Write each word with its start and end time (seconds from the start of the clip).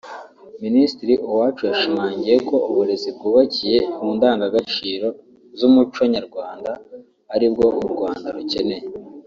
Minisitiri 0.63 1.13
Uwacu 1.29 1.61
yashimangiye 1.69 2.35
ko 2.49 2.55
uburezi 2.69 3.09
bwubakiye 3.15 3.77
ku 3.93 4.03
ndangagaciro 4.15 5.07
z’umuco 5.57 6.01
Nyarwanda 6.13 6.71
aribwo 7.33 7.65
u 7.85 7.87
Rwanda 7.93 8.27
rukeneye 8.35 8.85